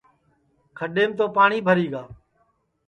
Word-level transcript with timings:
کھڈؔیم 0.77 1.09
تو 1.17 1.25
پاٹؔی 1.35 1.59
بھری 1.67 1.87
گا 1.93 2.03